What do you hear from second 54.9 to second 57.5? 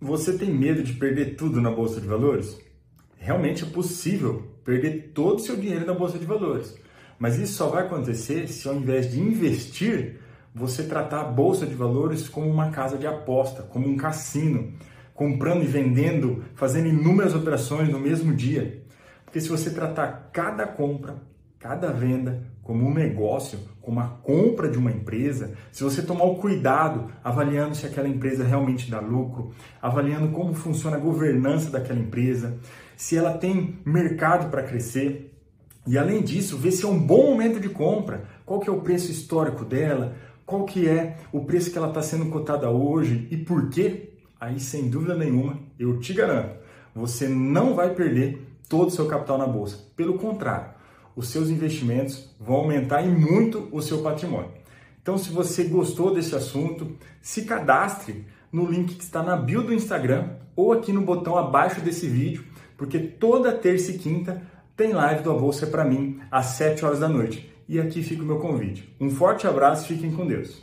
Então, se você gostou desse assunto, se